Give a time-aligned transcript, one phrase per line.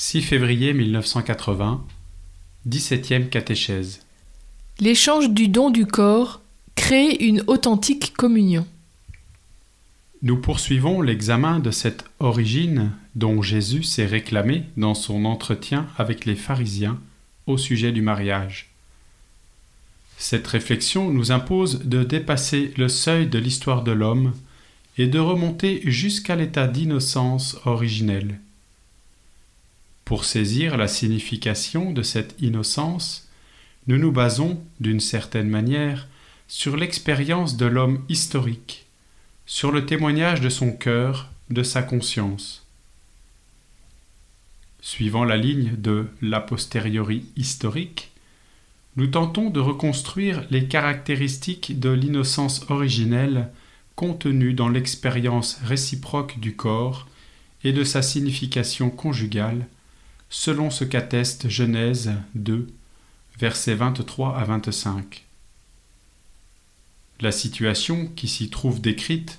[0.00, 1.84] 6 février 1980,
[2.68, 4.02] 17e catéchèse.
[4.78, 6.40] L'échange du don du corps
[6.76, 8.64] crée une authentique communion.
[10.22, 16.36] Nous poursuivons l'examen de cette origine dont Jésus s'est réclamé dans son entretien avec les
[16.36, 17.00] pharisiens
[17.48, 18.68] au sujet du mariage.
[20.16, 24.32] Cette réflexion nous impose de dépasser le seuil de l'histoire de l'homme
[24.96, 28.38] et de remonter jusqu'à l'état d'innocence originelle.
[30.08, 33.28] Pour saisir la signification de cette innocence,
[33.88, 36.08] nous nous basons, d'une certaine manière,
[36.48, 38.86] sur l'expérience de l'homme historique,
[39.44, 42.64] sur le témoignage de son cœur, de sa conscience.
[44.80, 48.10] Suivant la ligne de l'a posteriori historique,
[48.96, 53.50] nous tentons de reconstruire les caractéristiques de l'innocence originelle
[53.94, 57.06] contenue dans l'expérience réciproque du corps
[57.62, 59.66] et de sa signification conjugale
[60.30, 62.68] selon ce qu'atteste Genèse 2,
[63.38, 65.24] versets 23 à 25.
[67.20, 69.38] La situation qui s'y trouve décrite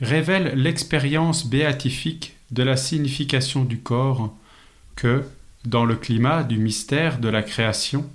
[0.00, 4.34] révèle l'expérience béatifique de la signification du corps
[4.96, 5.24] que,
[5.64, 8.08] dans le climat du mystère de la création,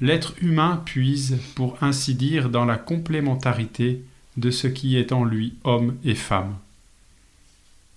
[0.00, 4.02] l'être humain puise, pour ainsi dire, dans la complémentarité
[4.36, 6.56] de ce qui est en lui homme et femme.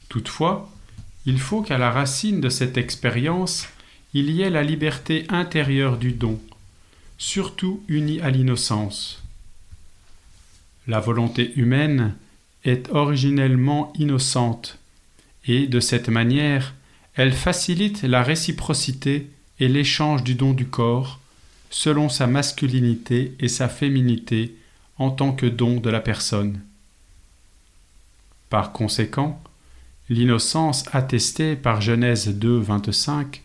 [0.09, 0.69] Toutefois,
[1.25, 3.67] il faut qu'à la racine de cette expérience,
[4.13, 6.39] il y ait la liberté intérieure du don,
[7.17, 9.23] surtout unie à l'innocence.
[10.87, 12.15] La volonté humaine
[12.63, 14.77] est originellement innocente,
[15.45, 16.73] et de cette manière,
[17.15, 19.29] elle facilite la réciprocité
[19.59, 21.19] et l'échange du don du corps,
[21.69, 24.55] selon sa masculinité et sa féminité
[24.97, 26.59] en tant que don de la personne.
[28.49, 29.41] Par conséquent,
[30.09, 33.41] L'innocence attestée par Genèse 2, 25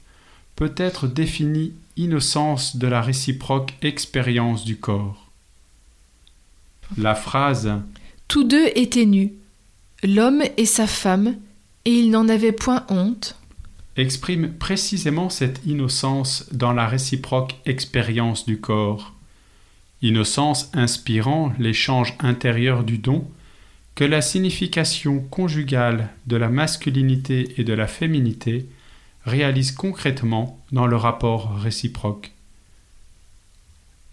[0.57, 5.31] peut être définie innocence de la réciproque expérience du corps.
[6.97, 7.73] La phrase
[8.27, 9.33] Tous deux étaient nus,
[10.03, 11.37] l'homme et sa femme,
[11.85, 13.39] et ils n'en avaient point honte
[13.99, 19.15] exprime précisément cette innocence dans la réciproque expérience du corps.
[20.03, 23.29] Innocence inspirant l'échange intérieur du don
[23.99, 28.69] que la signification conjugale de la masculinité et de la féminité
[29.25, 32.31] réalise concrètement dans le rapport réciproque.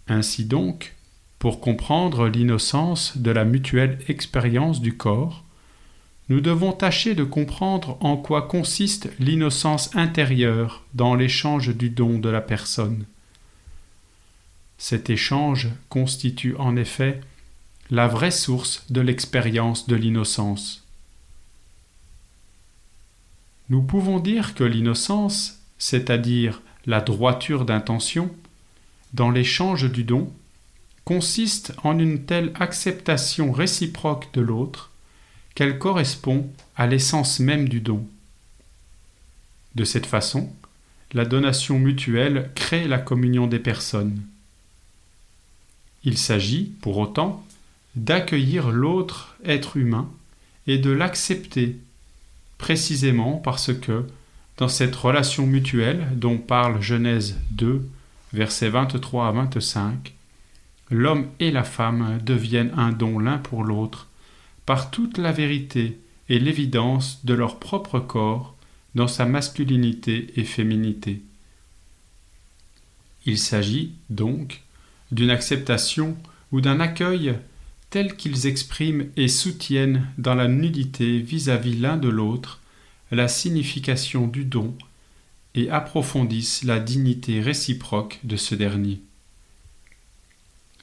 [0.08, 0.96] Ainsi donc,
[1.38, 5.44] pour comprendre l'innocence de la mutuelle expérience du corps,
[6.30, 12.28] nous devons tâcher de comprendre en quoi consiste l'innocence intérieure dans l'échange du don de
[12.28, 13.04] la personne.
[14.78, 17.20] Cet échange constitue en effet
[17.90, 20.84] la vraie source de l'expérience de l'innocence.
[23.68, 28.30] Nous pouvons dire que l'innocence, c'est-à-dire la droiture d'intention,
[29.12, 30.32] dans l'échange du don,
[31.04, 34.90] consiste en une telle acceptation réciproque de l'autre
[35.54, 38.06] qu'elle correspond à l'essence même du don.
[39.74, 40.52] De cette façon,
[41.12, 44.22] la donation mutuelle crée la communion des personnes.
[46.02, 47.45] Il s'agit, pour autant,
[47.96, 50.08] d'accueillir l'autre être humain
[50.66, 51.76] et de l'accepter,
[52.58, 54.04] précisément parce que,
[54.58, 57.86] dans cette relation mutuelle dont parle Genèse 2,
[58.32, 60.14] versets 23 à 25,
[60.90, 64.08] l'homme et la femme deviennent un don l'un pour l'autre,
[64.64, 65.98] par toute la vérité
[66.28, 68.54] et l'évidence de leur propre corps
[68.94, 71.22] dans sa masculinité et féminité.
[73.26, 74.62] Il s'agit, donc,
[75.12, 76.16] d'une acceptation
[76.52, 77.34] ou d'un accueil
[77.96, 82.60] tels qu'ils expriment et soutiennent dans la nudité vis-à-vis l'un de l'autre
[83.10, 84.76] la signification du don
[85.54, 89.00] et approfondissent la dignité réciproque de ce dernier.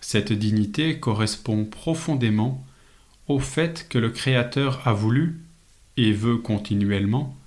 [0.01, 2.65] Cette dignité correspond profondément
[3.27, 5.39] au fait que le Créateur a voulu,
[5.97, 7.37] et veut continuellement,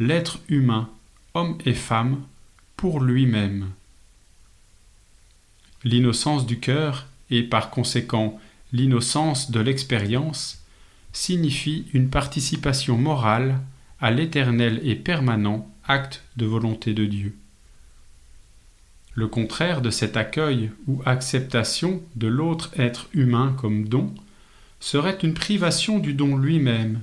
[0.00, 0.90] l'être humain,
[1.34, 2.20] homme et femme,
[2.76, 3.70] pour lui-même.
[5.84, 8.40] L'innocence du cœur, et par conséquent
[8.74, 10.58] l'innocence de l'expérience,
[11.12, 13.60] signifie une participation morale
[14.00, 17.36] à l'éternel et permanent acte de volonté de Dieu.
[19.14, 24.12] Le contraire de cet accueil ou acceptation de l'autre être humain comme don
[24.80, 27.00] serait une privation du don lui-même,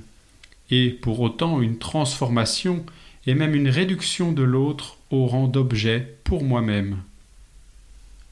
[0.70, 2.84] et pour autant une transformation
[3.26, 6.98] et même une réduction de l'autre au rang d'objet pour moi-même.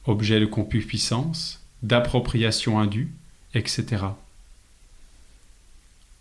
[0.05, 3.11] Objet de concupiscence, d'appropriation indue,
[3.53, 4.05] etc.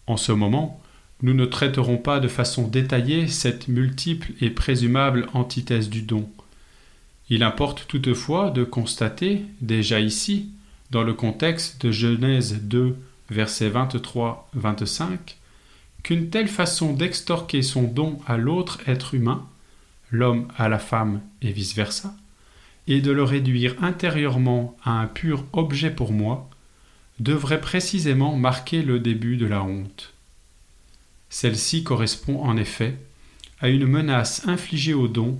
[0.06, 0.80] En ce moment,
[1.22, 6.28] Nous ne traiterons pas de façon détaillée cette multiple et présumable antithèse du don.
[7.28, 10.48] Il importe toutefois de constater, déjà ici,
[10.90, 12.96] dans le contexte de Genèse 2,
[13.30, 15.36] versets 23-25,
[16.02, 19.46] qu'une telle façon d'extorquer son don à l'autre être humain,
[20.10, 22.14] l'homme à la femme et vice-versa,
[22.88, 26.49] et de le réduire intérieurement à un pur objet pour moi,
[27.20, 30.12] devrait précisément marquer le début de la honte.
[31.28, 32.96] Celle-ci correspond en effet
[33.60, 35.38] à une menace infligée au don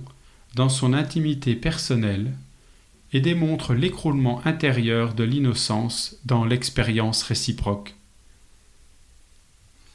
[0.55, 2.31] dans son intimité personnelle
[3.13, 7.95] et démontre l'écroulement intérieur de l'innocence dans l'expérience réciproque.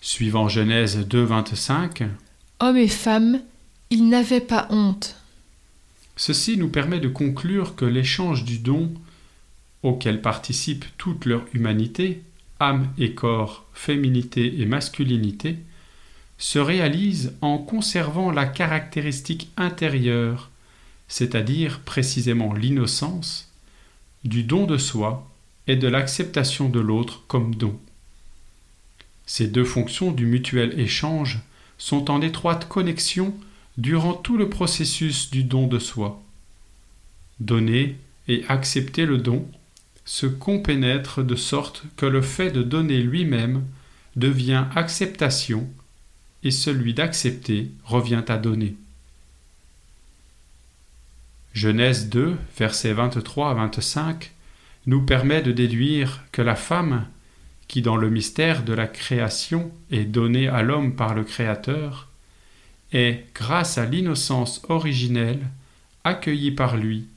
[0.00, 2.04] Suivant Genèse 2, 25,
[2.60, 3.40] Hommes et femmes,
[3.90, 5.16] ils n'avaient pas honte.
[6.16, 8.92] Ceci nous permet de conclure que l'échange du don,
[9.86, 12.22] auquel participe toute leur humanité,
[12.58, 15.58] âme et corps, féminité et masculinité,
[16.38, 20.50] se réalise en conservant la caractéristique intérieure,
[21.06, 23.52] c'est-à-dire précisément l'innocence,
[24.24, 25.30] du don de soi
[25.68, 27.78] et de l'acceptation de l'autre comme don.
[29.24, 31.38] Ces deux fonctions du mutuel échange
[31.78, 33.34] sont en étroite connexion
[33.78, 36.20] durant tout le processus du don de soi.
[37.38, 37.96] Donner
[38.26, 39.48] et accepter le don
[40.06, 43.64] se compénètrent de sorte que le fait de donner lui-même
[44.14, 45.68] devient acceptation
[46.42, 48.76] et celui d'accepter revient à donner.
[51.52, 54.32] Genèse 2, versets 23 à 25,
[54.86, 57.06] nous permet de déduire que la femme,
[57.66, 62.08] qui dans le mystère de la création est donnée à l'homme par le Créateur,
[62.92, 65.46] est, grâce à l'innocence originelle,
[66.04, 67.08] accueillie par lui,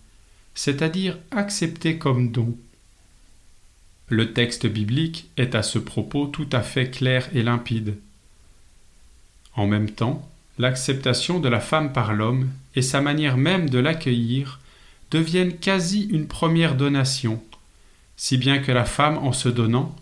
[0.56, 2.57] c'est-à-dire acceptée comme don.
[4.09, 7.95] Le texte biblique est à ce propos tout à fait clair et limpide.
[9.56, 10.27] En même temps,
[10.57, 14.59] l'acceptation de la femme par l'homme et sa manière même de l'accueillir
[15.11, 17.41] deviennent quasi une première donation,
[18.17, 19.95] si bien que la femme en se donnant,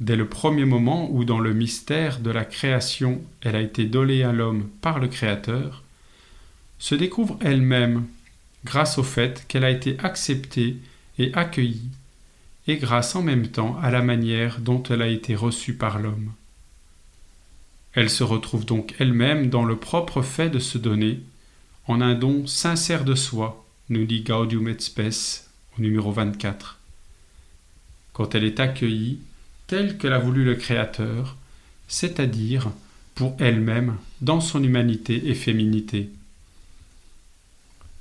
[0.00, 4.22] dès le premier moment où dans le mystère de la création elle a été donnée
[4.22, 5.82] à l'homme par le Créateur,
[6.78, 8.06] se découvre elle-même
[8.64, 10.76] grâce au fait qu'elle a été acceptée
[11.18, 11.90] et accueillie,
[12.66, 16.32] et grâce en même temps à la manière dont elle a été reçue par l'homme.
[17.94, 21.20] Elle se retrouve donc elle-même dans le propre fait de se donner,
[21.86, 26.78] en un don sincère de soi, nous dit Gaudium et Spes au numéro 24.
[28.12, 29.18] Quand elle est accueillie,
[29.66, 31.36] telle que l'a voulu le Créateur,
[31.88, 32.70] c'est-à-dire
[33.14, 36.10] pour elle-même dans son humanité et féminité.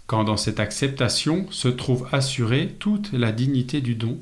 [0.07, 4.19] Quand dans cette acceptation se trouve assurée toute la dignité du don,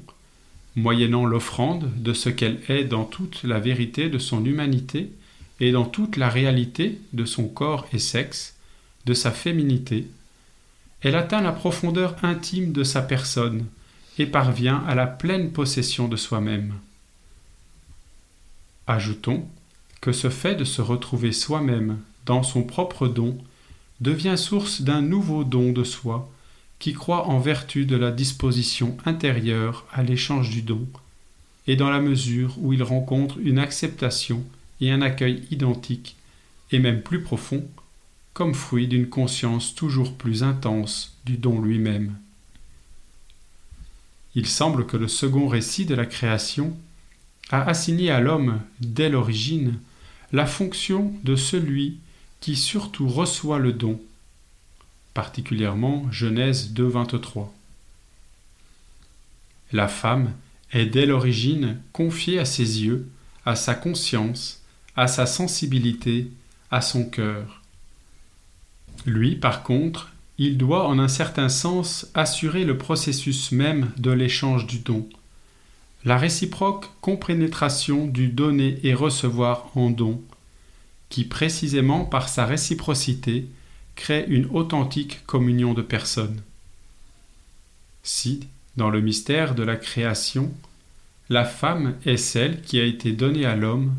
[0.75, 5.11] moyennant l'offrande de ce qu'elle est dans toute la vérité de son humanité,
[5.59, 8.55] et dans toute la réalité de son corps et sexe,
[9.05, 10.07] de sa féminité,
[11.01, 13.65] elle atteint la profondeur intime de sa personne
[14.17, 16.73] et parvient à la pleine possession de soi-même.
[18.87, 19.47] Ajoutons
[20.01, 23.37] que ce fait de se retrouver soi-même dans son propre don
[24.01, 26.29] devient source d'un nouveau don de soi
[26.79, 30.87] qui croit en vertu de la disposition intérieure à l'échange du don,
[31.67, 34.43] et dans la mesure où il rencontre une acceptation
[34.81, 36.15] et un accueil identique,
[36.71, 37.67] et même plus profond,
[38.33, 42.15] comme fruit d'une conscience toujours plus intense du don lui-même.
[44.35, 46.77] Il semble que le second récit de la création
[47.49, 49.79] a assigné à l'homme, dès l'origine,
[50.31, 51.97] la fonction de celui
[52.39, 53.99] qui surtout reçoit le don,
[55.13, 57.47] particulièrement Genèse 2.23.
[59.71, 60.33] La femme
[60.71, 63.07] est dès l'origine confiée à ses yeux,
[63.45, 64.63] à sa conscience,
[64.95, 66.31] à sa sensibilité,
[66.71, 67.61] à son cœur.
[69.05, 74.67] Lui, par contre, il doit en un certain sens assurer le processus même de l'échange
[74.67, 75.07] du don,
[76.05, 80.21] la réciproque compénétration du donner et recevoir en don,
[81.09, 83.47] qui précisément par sa réciprocité
[83.99, 86.41] crée une authentique communion de personnes.
[88.01, 90.53] Si, dans le mystère de la création,
[91.29, 93.93] la femme est celle qui a été donnée à l'homme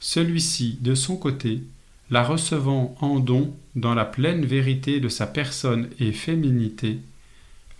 [0.00, 1.62] celui-ci, de son côté,
[2.10, 6.98] la recevant en don dans la pleine vérité de sa personne et féminité,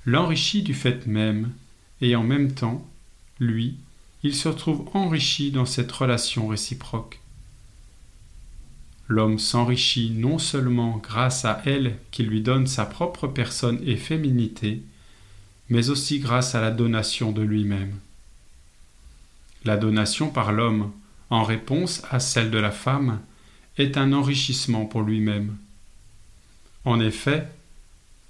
[0.06, 1.50] l'enrichit du fait même,
[2.00, 2.88] et en même temps,
[3.40, 3.74] lui,
[4.22, 7.21] il se trouve enrichi dans cette relation réciproque.
[9.12, 14.80] L'homme s'enrichit non seulement grâce à elle qui lui donne sa propre personne et féminité,
[15.68, 17.92] mais aussi grâce à la donation de lui-même.
[19.66, 20.92] La donation par l'homme
[21.28, 23.20] en réponse à celle de la femme,
[23.76, 25.58] est un enrichissement pour lui-même.
[26.86, 27.48] En effet,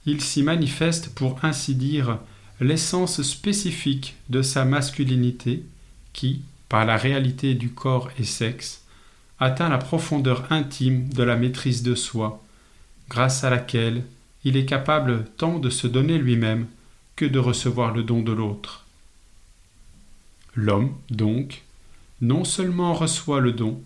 [0.04, 2.18] il s'y manifeste pour ainsi dire
[2.60, 5.62] l'essence spécifique de sa masculinité
[6.12, 8.81] qui, par la réalité du corps et sexe,
[9.42, 12.42] atteint la profondeur intime de la maîtrise de soi,
[13.08, 14.04] grâce à laquelle
[14.44, 16.66] il est capable tant de se donner lui-même
[17.16, 18.87] que de recevoir le don de l'autre.
[20.54, 21.62] L'homme, donc,
[22.20, 23.82] non seulement reçoit le don,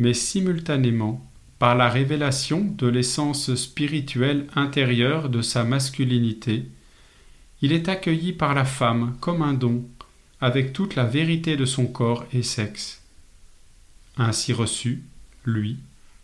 [0.00, 1.24] mais simultanément,
[1.60, 6.64] par la révélation de l'essence spirituelle intérieure de sa masculinité,
[7.62, 9.84] il est accueilli par la femme comme un don,
[10.40, 12.99] avec toute la vérité de son corps et sexe.
[14.16, 15.02] Ainsi reçu,
[15.44, 15.78] lui,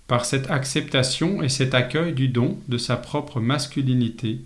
[0.06, 4.40] par cette acceptation et cet accueil du don de sa propre masculinité,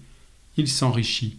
[0.57, 1.37] il s'enrichit.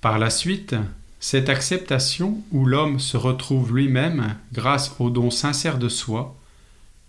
[0.00, 0.74] Par la suite,
[1.20, 6.36] cette acceptation où l'homme se retrouve lui-même grâce au don sincère de soi,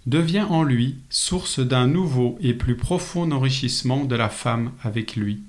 [0.06, 5.42] devient en lui source d'un nouveau et plus profond enrichissement de la femme avec lui.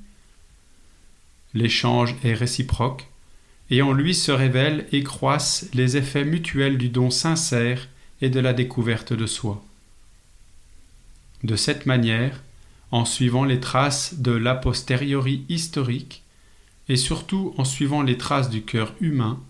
[1.55, 3.09] L'échange est réciproque,
[3.71, 7.89] et en lui se révèlent et croissent les effets mutuels du don sincère
[8.21, 9.65] et de la découverte de soi.
[11.43, 12.43] De cette manière,
[12.91, 16.23] en suivant les traces de l'a posteriori historique,
[16.89, 19.41] et surtout en suivant les traces du cœur humain,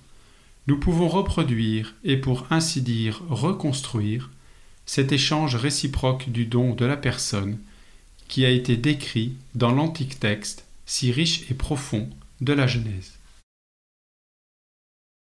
[0.66, 4.30] nous pouvons reproduire et pour ainsi dire reconstruire
[4.86, 7.58] cet échange réciproque du don de la personne
[8.28, 12.08] qui a été décrit dans l'antique texte si riche et profond
[12.40, 13.14] de la Genèse.